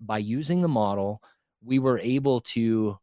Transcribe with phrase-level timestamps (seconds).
[0.00, 1.22] By using the model,
[1.62, 2.98] we were able to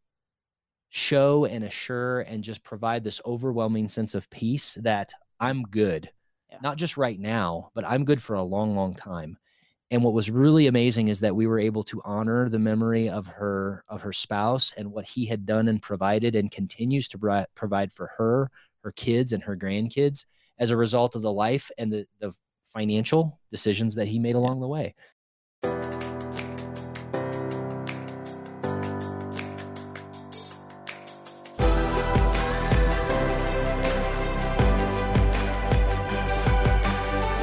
[0.89, 6.11] show and assure and just provide this overwhelming sense of peace that I'm good,
[6.49, 6.57] yeah.
[6.61, 9.37] not just right now, but I'm good for a long, long time.
[9.89, 13.27] And what was really amazing is that we were able to honor the memory of
[13.27, 17.91] her of her spouse and what he had done and provided and continues to provide
[17.91, 18.49] for her,
[18.83, 20.25] her kids, and her grandkids
[20.59, 22.33] as a result of the life and the, the
[22.73, 24.95] financial decisions that he made along the way.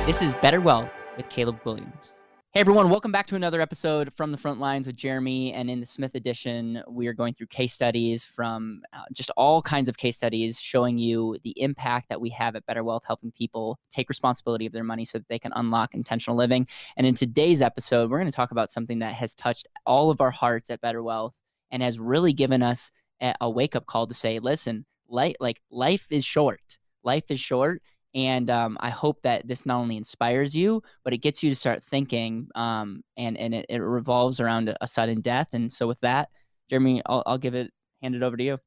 [0.09, 2.15] This is Better Wealth with Caleb Guilliams.
[2.53, 5.53] Hey everyone, welcome back to another episode from the front lines with Jeremy.
[5.53, 9.61] And in the Smith edition, we are going through case studies from uh, just all
[9.61, 13.31] kinds of case studies showing you the impact that we have at Better Wealth, helping
[13.33, 16.67] people take responsibility of their money so that they can unlock intentional living.
[16.97, 20.23] And in today's episode, we're going to talk about something that has touched all of
[20.23, 21.35] our hearts at Better Wealth
[21.71, 26.07] and has really given us a, wake up call to say, listen, life, like life
[26.09, 26.79] is short.
[27.05, 27.83] Life is short
[28.15, 31.57] and um, I hope that this not only inspires you, but it gets you to
[31.57, 32.49] start thinking.
[32.55, 35.49] Um, and and it, it, revolves around a, sudden death.
[35.53, 36.31] And so with that,
[36.71, 37.71] Jeremy, I'll, I'll give it
[38.03, 38.59] hand it over to you.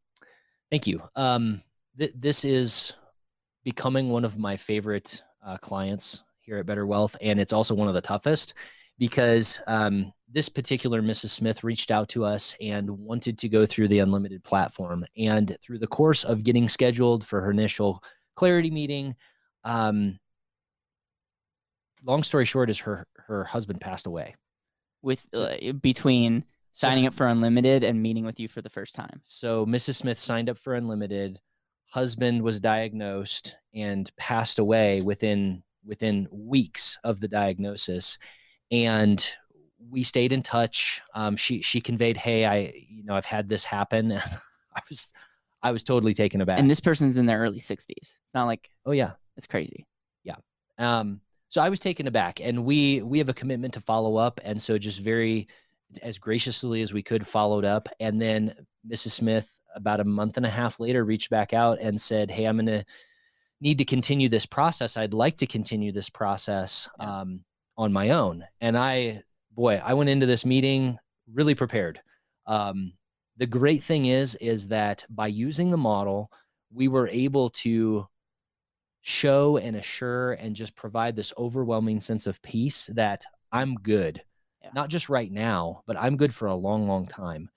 [0.70, 1.02] Thank you.
[1.16, 1.64] Um,
[1.98, 2.95] th- this is
[3.64, 7.88] becoming one of my favorite uh, clients here at Better Wealth, and it's also one
[7.88, 8.53] of the toughest
[8.98, 11.30] because um, this particular Mrs.
[11.30, 15.05] Smith reached out to us and wanted to go through the unlimited platform.
[15.17, 18.03] And through the course of getting scheduled for her initial
[18.36, 19.16] clarity meeting,
[19.64, 20.20] um,
[22.04, 24.36] long story short is her her husband passed away.
[25.02, 28.96] With uh, between signing so, up for unlimited and meeting with you for the first
[28.96, 29.20] time.
[29.23, 29.96] So Mrs.
[29.96, 31.40] Smith signed up for unlimited.
[31.88, 38.18] Husband was diagnosed and passed away within within weeks of the diagnosis,
[38.70, 39.28] and
[39.90, 41.02] we stayed in touch.
[41.14, 44.12] Um, she she conveyed, "Hey, I you know I've had this happen."
[44.76, 45.12] I was
[45.64, 46.59] I was totally taken aback.
[46.59, 47.88] And this person's in their early 60s.
[47.98, 49.86] It's not like oh yeah, it's crazy.
[50.23, 50.36] Yeah.
[50.77, 54.39] Um, so I was taken aback, and we we have a commitment to follow up,
[54.44, 55.48] and so just very
[56.02, 58.55] as graciously as we could followed up, and then
[58.89, 59.11] Mrs.
[59.11, 62.55] Smith about a month and a half later reached back out and said, "Hey, I'm
[62.55, 62.86] going to
[63.60, 64.95] need to continue this process.
[64.95, 67.43] I'd like to continue this process um,
[67.78, 70.98] on my own." And I, boy, I went into this meeting
[71.33, 72.02] really prepared.
[72.48, 72.93] Um,
[73.37, 76.31] the great thing is, is that by using the model,
[76.73, 78.08] we were able to
[79.02, 84.23] show and assure and just provide this overwhelming sense of peace that I'm good,
[84.61, 84.69] yeah.
[84.73, 87.49] not just right now, but I'm good for a long, long time.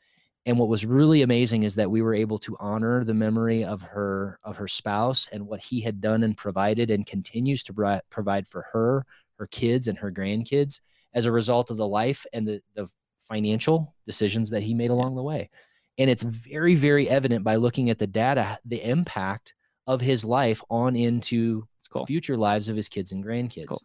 [0.47, 3.81] And what was really amazing is that we were able to honor the memory of
[3.81, 8.47] her of her spouse and what he had done and provided and continues to provide
[8.47, 9.07] for her,
[9.39, 10.81] her kids, and her grandkids
[11.15, 12.91] as a result of the life and the, the
[13.29, 15.51] financial decisions that he made along the way.
[15.99, 19.55] And it's very, very evident by looking at the data, the impact
[19.87, 22.07] of his life on into cool.
[22.07, 23.69] future lives of his kids and grandkids.
[23.69, 23.83] Cool.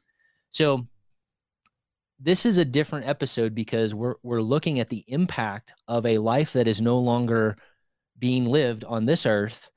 [0.52, 0.88] So
[2.20, 6.54] this is a different episode because we're we're looking at the impact of a life
[6.54, 7.58] that is no longer
[8.18, 9.70] being lived on this earth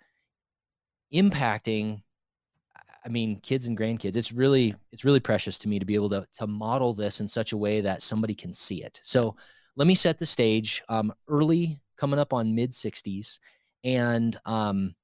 [1.14, 2.02] impacting
[3.04, 4.16] I mean kids and grandkids.
[4.16, 7.28] It's really it's really precious to me to be able to to model this in
[7.28, 9.00] such a way that somebody can see it.
[9.02, 9.36] So
[9.76, 10.82] let me set the stage.
[10.88, 13.38] Um, early coming up on mid 60s
[13.84, 14.94] and um,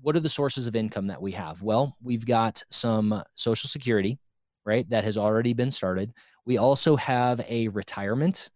[0.00, 1.62] what are the sources of income that we have?
[1.62, 4.18] Well, we've got some Social Security,
[4.64, 6.12] right, that has already been started.
[6.44, 8.50] We also have a retirement.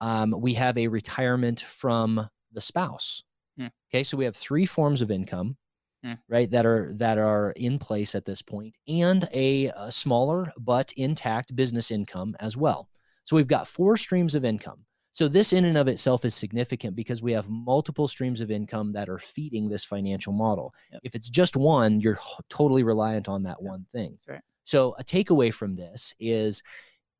[0.00, 3.22] Um, we have a retirement from the spouse.
[3.56, 3.68] Hmm.
[3.90, 5.56] Okay, so we have three forms of income,
[6.04, 6.12] hmm.
[6.28, 10.92] right, that are that are in place at this point, and a, a smaller but
[10.96, 12.88] intact business income as well.
[13.24, 14.84] So we've got four streams of income.
[15.12, 18.92] So this in and of itself is significant because we have multiple streams of income
[18.94, 20.74] that are feeding this financial model.
[20.92, 21.00] Yep.
[21.04, 22.18] If it's just one, you're
[22.50, 23.70] totally reliant on that yep.
[23.70, 24.18] one thing.
[24.28, 24.40] Right.
[24.64, 26.64] So a takeaway from this is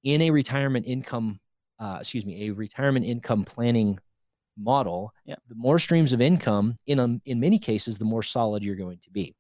[0.03, 1.39] in a retirement income,
[1.79, 4.01] uh, excuse me, a retirement income planning
[4.57, 5.41] model, yep.
[5.49, 8.99] the more streams of income, in a, in many cases, the more solid you're going
[8.99, 9.35] to be.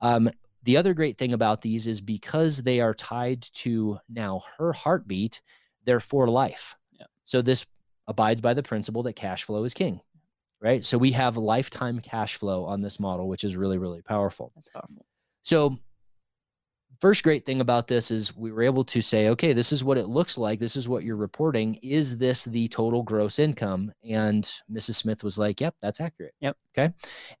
[0.00, 0.30] Um,
[0.64, 5.40] the other great thing about these is because they are tied to now her heartbeat,
[5.84, 6.76] they're for life.
[7.28, 7.66] So this
[8.06, 10.00] abides by the principle that cash flow is king,
[10.62, 10.82] right?
[10.82, 14.50] So we have lifetime cash flow on this model, which is really, really powerful.
[14.54, 15.04] That's powerful.
[15.42, 15.76] So,
[17.00, 19.98] first great thing about this is we were able to say, okay, this is what
[19.98, 20.58] it looks like.
[20.58, 21.76] This is what you're reporting.
[21.76, 23.92] Is this the total gross income?
[24.02, 24.96] And Mrs.
[24.96, 26.34] Smith was like, yep, that's accurate.
[26.40, 26.56] Yep.
[26.76, 26.92] Okay.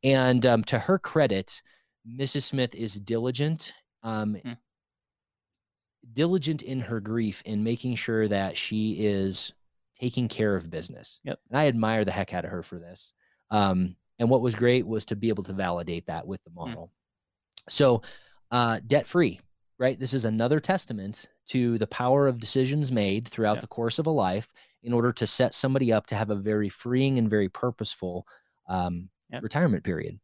[0.04, 1.60] And um, to her credit,
[2.08, 2.42] Mrs.
[2.44, 3.72] Smith is diligent.
[4.02, 4.52] Um, hmm
[6.14, 9.52] diligent in her grief in making sure that she is
[10.00, 11.20] taking care of business.
[11.24, 11.38] Yep.
[11.50, 13.12] And I admire the heck out of her for this.
[13.50, 16.56] Um, and what was great was to be able to validate that with the Hmm.
[16.56, 16.92] model.
[17.68, 18.02] So,
[18.50, 19.40] uh, debt free,
[19.78, 19.98] right?
[19.98, 23.60] This is another testament to the power of decisions made throughout Yeah.
[23.62, 24.52] the course of a life
[24.82, 28.26] in order to set somebody up to have a very freeing and very purposeful
[28.68, 29.42] um, Yep.
[29.42, 30.18] retirement period.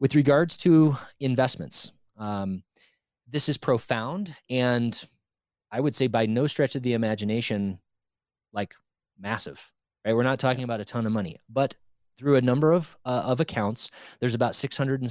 [0.00, 2.62] With regards to investments, um,
[3.26, 5.08] this is profound and
[5.70, 7.78] I would say by no stretch of the imagination,
[8.52, 8.74] like
[9.18, 9.70] massive,
[10.04, 10.14] right?
[10.14, 11.74] We're not talking about a ton of money, but
[12.16, 15.02] through a number of uh, of accounts, there's about six hundred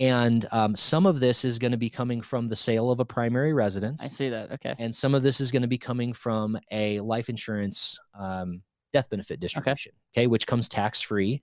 [0.00, 2.48] and seventy thousand dollars, and um, some of this is going to be coming from
[2.48, 4.52] the sale of a primary residence, I see that.
[4.52, 4.74] Okay.
[4.78, 8.62] and some of this is going to be coming from a life insurance um,
[8.92, 11.42] death benefit distribution, okay, which comes tax free.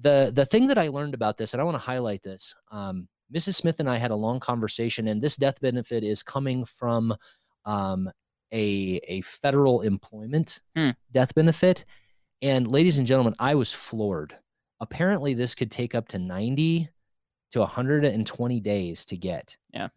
[0.00, 3.08] The the thing that I learned about this, and I want to highlight this, um,
[3.34, 3.54] Mrs.
[3.54, 7.14] Smith and I had a long conversation, and this death benefit is coming from
[7.64, 8.10] um,
[8.52, 10.90] a a federal employment Hmm.
[11.12, 11.84] death benefit.
[12.42, 14.36] And ladies and gentlemen, I was floored.
[14.80, 16.90] Apparently, this could take up to 90
[17.52, 19.56] to 120 days to get.
[19.72, 19.88] Yeah.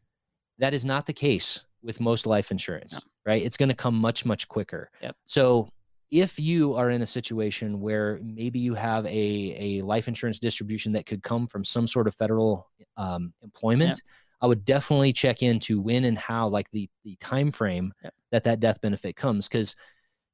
[0.60, 3.00] That is not the case with most life insurance, No.
[3.26, 3.42] right?
[3.42, 4.92] It's going to come much, much quicker.
[5.02, 5.16] Yep.
[5.26, 5.70] So,
[6.12, 10.92] if you are in a situation where maybe you have a, a life insurance distribution
[10.94, 12.68] that could come from some sort of federal
[12.98, 14.02] um, employment,
[14.42, 17.94] I would definitely check into when and how, like the the time frame
[18.32, 19.48] that that death benefit comes.
[19.48, 19.76] Because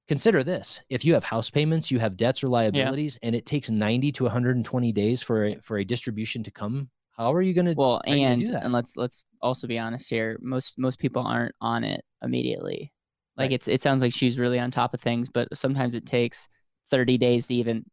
[0.08, 3.70] consider this: if you have house payments, you have debts or liabilities, and it takes
[3.70, 6.90] ninety to one hundred and twenty days for a, for a distribution to come.
[7.18, 7.74] How are you going to?
[7.76, 8.64] Well, are you gonna and do that?
[8.64, 10.38] and let's let's also be honest here.
[10.42, 12.92] Most most people aren't on it immediately.
[13.38, 13.54] Like Right.
[13.54, 16.48] it's it sounds like she's really on top of things, but sometimes it takes
[16.92, 17.86] 30 days to even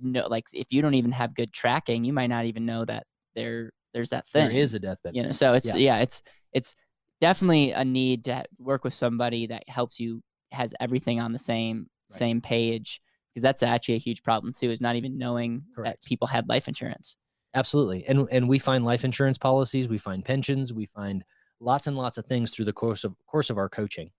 [0.00, 3.04] know like if you don't even have good tracking, you might not even know that
[3.34, 4.48] there there's that thing.
[4.48, 5.16] there is a death benefit.
[5.16, 5.76] you know, so it's Yeah.
[5.76, 6.22] yeah, it's
[6.52, 6.74] it's
[7.20, 10.22] definitely a need to work with somebody that helps you
[10.52, 12.18] has everything on the same Right.
[12.18, 13.00] same page
[13.34, 16.02] because that's actually a huge problem too is not even knowing Correct.
[16.02, 17.16] that people had life insurance.
[17.54, 18.04] Absolutely.
[18.06, 21.24] And and we find life insurance policies, we find pensions, we find
[21.60, 24.10] lots and lots of things through the course of course of our coaching.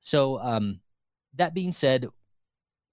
[0.00, 0.80] So um
[1.34, 2.08] that being said,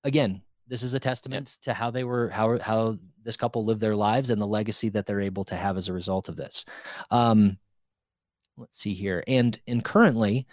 [0.04, 3.96] again, this is a testament to how they were how how this couple lived their
[3.96, 6.66] lives and the legacy that they're able to have as a result of this.
[7.10, 7.58] Um
[8.58, 9.24] let's see here.
[9.28, 10.48] And and currently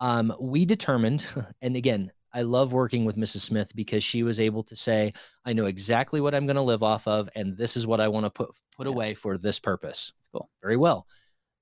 [0.00, 1.26] um we determined
[1.62, 3.40] and again, I love working with Mrs.
[3.40, 5.12] Smith because she was able to say,
[5.44, 8.08] I know exactly what I'm going to live off of, and this is what I
[8.08, 8.92] want to put put Yeah.
[8.92, 10.12] away for this purpose.
[10.18, 10.48] It's cool.
[10.62, 11.06] Very well.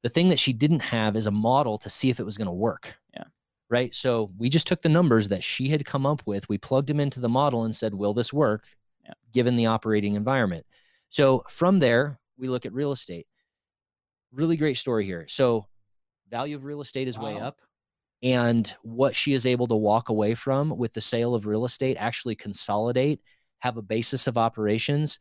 [0.02, 2.46] The thing that she didn't have is a model to see if it was going
[2.46, 2.94] to work.
[3.14, 3.24] Yeah.
[3.70, 3.94] Right.
[3.94, 7.00] So we just took the numbers that she had come up with, we plugged them
[7.00, 8.64] into the model and said, will this work
[9.04, 9.14] Yeah.
[9.32, 10.64] given the operating environment?
[11.08, 13.26] So from there, we look at real estate.
[14.32, 15.26] Really great story here.
[15.26, 15.66] So
[16.30, 17.58] value of real estate is way up.
[18.22, 21.96] And what she is able to walk away from with the sale of real estate,
[21.98, 23.20] actually consolidate,
[23.60, 25.18] have a basis of operations.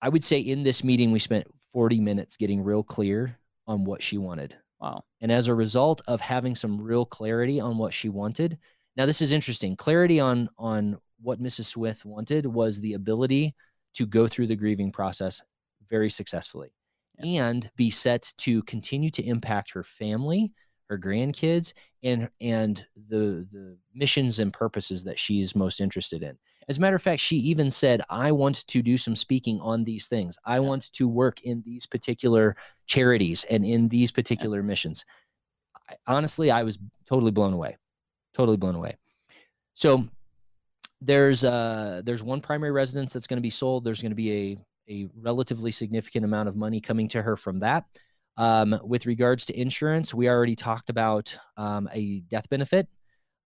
[0.00, 4.02] I would say in this meeting, we spent 40 minutes getting real clear on what
[4.02, 4.56] she wanted.
[4.80, 5.02] Wow.
[5.20, 8.58] And as a result of having some real clarity on what she wanted,
[8.96, 9.76] now this is interesting.
[9.76, 11.66] Clarity on on what Mrs.
[11.66, 13.54] Smith wanted was the ability
[13.94, 15.42] to go through the grieving process
[15.88, 16.72] very successfully
[17.18, 20.52] and be set to continue to impact her family,
[20.88, 26.38] her grandkids, and and the the missions and purposes that she's most interested in.
[26.68, 29.84] As a matter of fact, she even said, I want to do some speaking on
[29.84, 30.36] these things.
[30.44, 35.04] I want to work in these particular charities and in these particular missions.
[35.88, 37.76] I, honestly, I was totally blown away.
[38.34, 38.96] Totally blown away.
[39.74, 40.06] So
[41.00, 43.84] there's uh there's one primary residence that's going to be sold.
[43.84, 44.58] There's going to be a
[44.90, 47.84] a relatively significant amount of money coming to her from that.
[48.38, 52.86] Um, with regards to insurance, we already talked about um, a death benefit.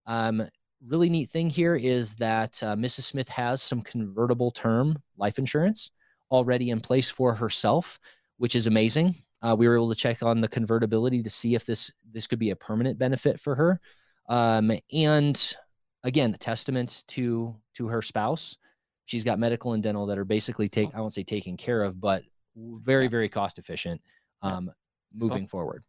[0.06, 0.46] Um,
[0.86, 3.04] really neat thing here is that uh, Mrs.
[3.04, 5.90] Smith has some convertible term life insurance
[6.30, 7.98] already in place for herself,
[8.36, 9.16] which is amazing.
[9.40, 12.38] Uh, we were able to check on the convertibility to see if this this could
[12.38, 13.80] be a permanent benefit for her.
[14.28, 15.56] Um, and
[16.04, 18.58] again, a testament to to her spouse.
[19.06, 21.98] She's got medical and dental that are basically take I won't say taken care of,
[21.98, 22.24] but
[22.56, 24.02] very very cost efficient
[24.42, 24.70] um,
[25.12, 25.28] That's cool.
[25.28, 25.82] moving forward.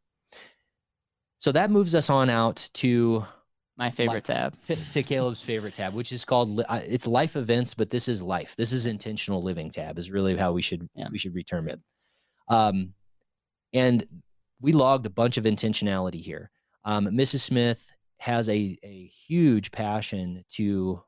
[1.37, 3.25] So that moves us on out to
[3.77, 4.55] My favorite tab.
[4.63, 8.23] to, to Caleb's favorite tab, which is called uh, it's life events, but this is
[8.23, 8.53] life.
[8.57, 11.79] This is intentional living tab is really how we should Yeah, we should reterm it.
[12.47, 12.93] Um,
[13.73, 14.05] and
[14.61, 16.49] we logged a bunch of intentionality here.
[16.85, 17.41] Um, Mrs.
[17.41, 21.01] Smith has a a huge passion to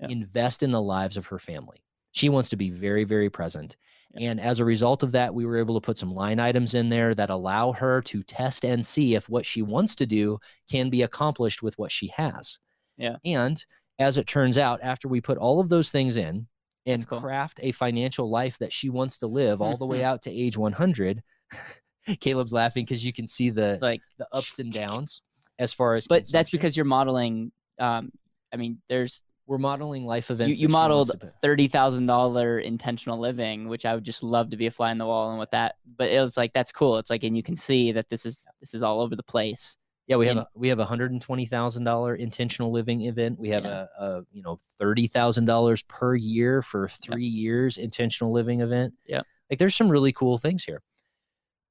[0.00, 0.08] Yeah.
[0.08, 1.82] invest in the lives of her family.
[2.12, 3.76] She wants to be very, very present.
[4.14, 6.90] And as a result of that, we were able to put some line items in
[6.90, 10.38] there that allow her to test and see if what she wants to do
[10.70, 12.58] can be accomplished with what she has.
[12.98, 13.16] Yeah.
[13.24, 13.64] And
[13.98, 16.46] as it turns out, after we put all of those things in
[16.84, 17.20] and cool.
[17.20, 20.04] craft a financial life that she wants to live all the way Mhm.
[20.04, 21.22] out to age 100,
[22.20, 25.22] Caleb's laughing because you can see the, It's like, the ups and downs
[25.58, 27.52] as far as but that's because you're modeling.
[27.78, 28.10] Um,
[28.52, 29.22] I mean, there's
[29.52, 30.58] we're modeling life events.
[30.58, 34.66] you wants modeled thirty thousand dollar intentional living, which I would just love to be
[34.66, 35.74] a fly in the wall and with that.
[35.98, 36.96] But it was like that's cool.
[36.96, 39.76] It's like, and you can see that this is this is all over the place.
[40.06, 43.38] Yeah, we have a we have a hundred and twenty thousand dollar intentional living event.
[43.38, 43.84] We have Yeah.
[43.98, 48.94] a, a you know thirty thousand dollars per year for three years intentional living event.
[49.06, 50.80] Yeah, like there's some really cool things here.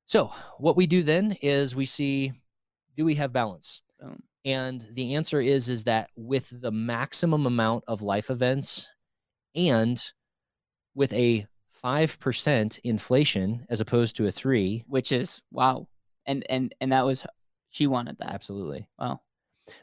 [0.05, 2.33] So what we do then is we see,
[2.95, 3.81] do we have balance?
[3.99, 4.21] Boom.
[4.45, 8.89] And the answer is is that with the maximum amount of life events
[9.55, 10.03] and
[10.95, 11.45] with a
[11.83, 15.87] 5% inflation as opposed to a 3, Which is wow,
[16.25, 17.25] and and and that was
[17.69, 18.33] she wanted that.
[18.33, 18.87] absolutely.
[18.99, 19.21] Wow.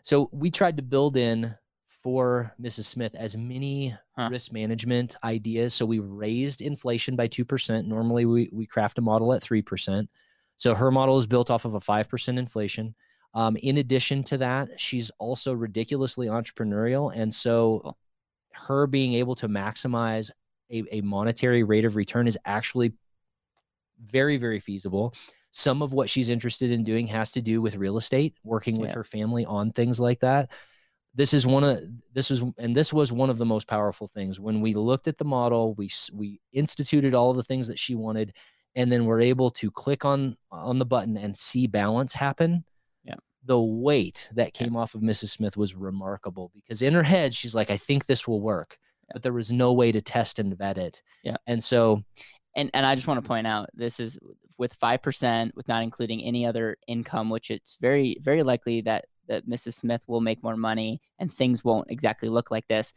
[0.02, 1.54] So we tried to build in
[1.86, 2.84] for Mrs.
[2.84, 4.28] Smith as many Huh.
[4.30, 5.74] risk management ideas.
[5.74, 7.86] So we raised inflation by 2%.
[7.86, 10.08] Normally we, we craft a model at 3%.
[10.56, 12.94] So her model is built off of a 5% inflation.
[13.34, 17.12] Um, in addition to that, she's also ridiculously entrepreneurial.
[17.14, 17.98] And so Cool.
[18.52, 20.30] her being able to maximize
[20.70, 22.92] a, a monetary rate of return is actually
[24.02, 25.14] very, very feasible.
[25.50, 28.90] Some of what she's interested in doing has to do with real estate, working with
[28.92, 30.50] her family on things like that.
[31.14, 31.80] This is one of
[32.12, 35.18] this was and this was one of the most powerful things when we looked at
[35.18, 35.74] the model.
[35.74, 38.34] We we instituted all of the things that she wanted,
[38.76, 42.62] and then we're able to click on on the button and see balance happen.
[43.48, 43.54] Yeah.
[43.54, 44.64] The weight that Yeah.
[44.64, 45.30] came off of Mrs.
[45.30, 48.78] Smith was remarkable because in her head she's like, I think this will work,
[49.12, 51.02] but there was no way to test and vet it.
[51.24, 51.36] Yeah.
[51.46, 52.02] And so
[52.56, 54.18] and and I just want to point out this is
[54.58, 59.06] with five percent, with not including any other income, which it's very very likely that
[59.28, 59.74] that Mrs.
[59.74, 62.92] Smith will make more money and things won't exactly look like this.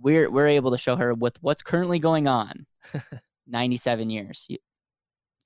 [0.00, 2.66] We're we're able to show her with what's currently going on.
[3.46, 4.46] Ninety seven years.
[4.48, 4.58] You-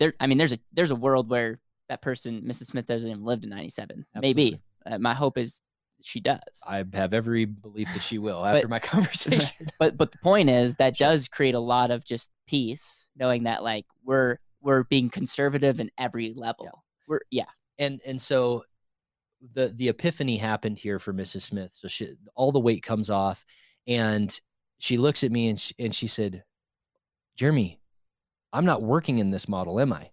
[0.01, 2.67] There, I mean, there's a there's a world where that person, Mrs.
[2.67, 4.07] Smith, doesn't even live to ninety seven.
[4.21, 4.61] Maybe.
[4.87, 5.61] Uh, my hope is
[6.03, 6.38] she does.
[6.67, 9.67] I have every belief that she will after my conversation.
[9.79, 11.09] but but the point is that Sure.
[11.09, 15.91] does create a lot of just peace knowing that like we're we're being conservative in
[15.99, 17.45] every level we're yeah
[17.79, 18.64] and and so
[19.55, 21.43] the the epiphany happened here for Mrs.
[21.43, 21.73] Smith.
[21.73, 23.45] So she all the weight comes off,
[23.87, 24.38] and
[24.79, 26.45] she looks at me and she, and she said,
[27.37, 27.79] "Jeremy,
[28.53, 30.11] I'm not working in this model, am I?"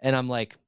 [0.00, 0.60] And I'm like, "Nope.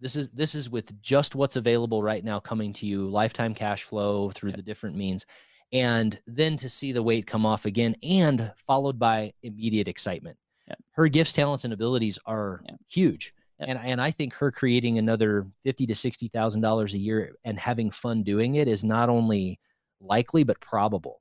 [0.00, 3.84] This is this is with just what's available right now coming to you, lifetime cash
[3.84, 4.56] flow through Yep.
[4.56, 5.24] the different means."
[5.72, 10.36] And then to see the weight come off again, and followed by immediate excitement.
[10.68, 10.78] Yep.
[10.92, 12.80] Her gifts, talents, and abilities are Yep.
[12.88, 13.68] huge Yep.
[13.70, 17.58] and and I think her creating another fifty to sixty thousand dollars a year and
[17.58, 19.58] having fun doing it is not only
[20.00, 21.20] likely but probable.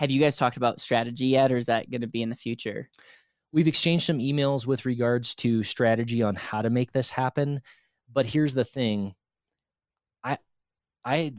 [0.00, 2.34] have you guys talked about strategy yet or is that going to be in the
[2.34, 2.90] future
[3.52, 7.62] We've exchanged some emails with regards to strategy on how to make this happen,
[8.14, 9.14] but here's the thing:
[10.22, 10.38] I,
[11.04, 11.32] I,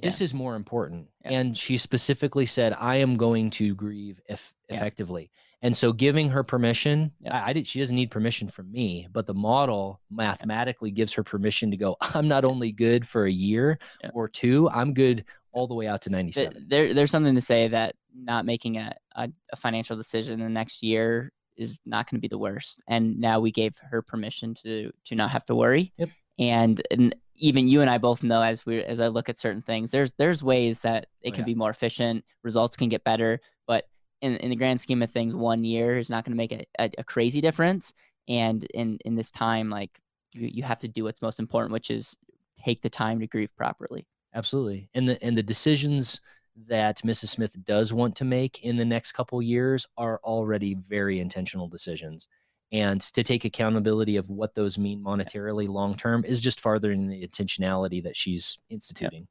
[0.00, 1.08] this is more important.
[1.24, 1.32] Yeah.
[1.40, 4.76] And she specifically said, "I am going to grieve if Yeah.
[4.76, 7.36] effectively." And so, giving her permission, Yeah.
[7.36, 7.66] I, I did.
[7.66, 11.96] She doesn't need permission from me, but the model mathematically gives her permission to go.
[12.00, 14.10] I'm not only good for a year Yeah.
[14.14, 14.68] or two.
[14.70, 16.66] I'm good all the way out to 97.
[16.68, 20.48] there there's something to say that not making a, a, a financial decision in the
[20.50, 24.54] next year is not going to be the worst and now we gave her permission
[24.54, 26.08] to to not have to worry Yep.
[26.38, 29.62] and, and even you and I both know as we as I look at certain
[29.62, 31.46] things there's there's ways that it Oh, can yeah.
[31.46, 33.84] be more efficient results can get better but
[34.20, 36.64] in, in the grand scheme of things one year is not going to make a,
[36.78, 37.92] a, a crazy difference
[38.28, 40.00] and in in this time like
[40.34, 42.16] you, you have to do what's most important which is
[42.56, 44.90] take the time to grieve properly Absolutely.
[44.94, 46.20] And the and the decisions
[46.66, 47.28] that Mrs.
[47.28, 52.26] Smith does want to make in the next couple years are already very intentional decisions.
[52.72, 57.26] And to take accountability of what those mean monetarily long term is just farthering the
[57.26, 59.26] intentionality that she's instituting.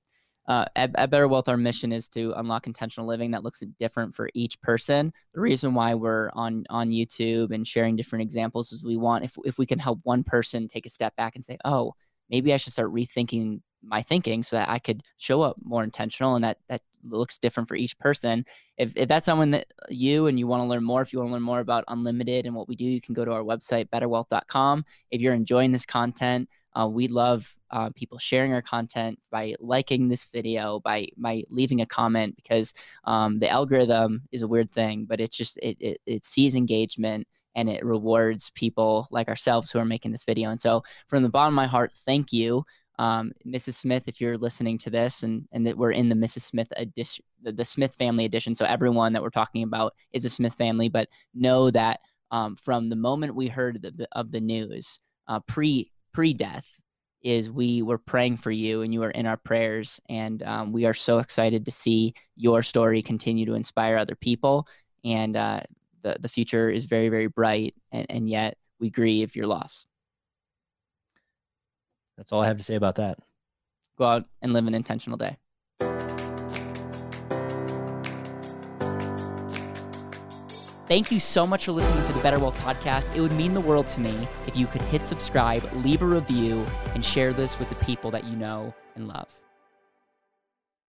[0.48, 4.16] uh, at, at Better Wealth, our mission is to unlock intentional living that looks different
[4.16, 5.12] for each person.
[5.34, 9.36] The reason why we're on on YouTube and sharing different examples is we want if
[9.44, 11.94] if we can help one person take a step back and say, oh,
[12.30, 16.36] maybe I should start rethinking my thinking so that I could show up more intentional
[16.36, 18.46] and that that looks different for each person.
[18.78, 21.30] If if that's someone that you and you want to learn more, if you want
[21.30, 23.90] to learn more about unlimited and what we do, you can go to our website
[23.90, 24.86] betterwealth.com.
[25.12, 30.10] If you're enjoying this content, Uh, we love uh, people sharing our content by liking
[30.10, 32.74] this video, by by leaving a comment because
[33.04, 37.28] um, the algorithm is a weird thing, but it's just it, it it sees engagement
[37.56, 40.52] and it rewards people like ourselves who are making this video.
[40.52, 42.64] And so, from the bottom of my heart, thank you.
[43.00, 43.74] Um, Mrs.
[43.74, 46.42] Smith, if you're listening to this, and and that we're in the Mrs.
[46.42, 48.56] Smith edition, the, the Smith family edition.
[48.56, 52.00] So everyone that we're talking about is a Smith family, but know that
[52.32, 56.66] um, from the moment we heard the, of the news, uh, pre pre death,
[57.22, 60.86] is we were praying for you and you are in our prayers, and um, we
[60.86, 64.68] are so excited to see your story continue to inspire other people.
[65.06, 65.62] And uh,
[66.02, 69.86] the the future is very very bright, and, and yet we grieve your loss.
[72.18, 73.20] That's all I have to say about that.
[73.98, 75.38] Go out and live an intentional day.
[80.88, 83.14] Thank you so much for listening to the Better Wealth Podcast.
[83.14, 86.66] It would mean the world to me if you could hit subscribe, leave a review,
[86.94, 89.47] and share this with the people that you know and love.